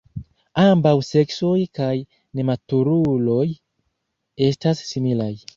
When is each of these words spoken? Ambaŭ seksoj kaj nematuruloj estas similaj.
Ambaŭ 0.61 0.93
seksoj 1.07 1.59
kaj 1.79 1.91
nematuruloj 2.41 3.47
estas 4.51 4.83
similaj. 4.91 5.33